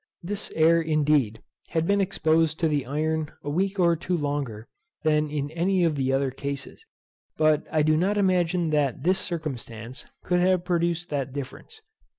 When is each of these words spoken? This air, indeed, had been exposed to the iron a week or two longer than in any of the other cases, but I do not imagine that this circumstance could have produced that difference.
This 0.23 0.51
air, 0.55 0.81
indeed, 0.81 1.43
had 1.67 1.85
been 1.85 2.01
exposed 2.01 2.59
to 2.59 2.67
the 2.67 2.87
iron 2.87 3.31
a 3.43 3.51
week 3.51 3.77
or 3.79 3.95
two 3.95 4.17
longer 4.17 4.67
than 5.03 5.29
in 5.29 5.51
any 5.51 5.83
of 5.83 5.93
the 5.93 6.11
other 6.11 6.31
cases, 6.31 6.83
but 7.37 7.67
I 7.71 7.83
do 7.83 7.95
not 7.95 8.17
imagine 8.17 8.71
that 8.71 9.03
this 9.03 9.19
circumstance 9.19 10.05
could 10.23 10.39
have 10.39 10.65
produced 10.65 11.09
that 11.09 11.33
difference. 11.33 11.81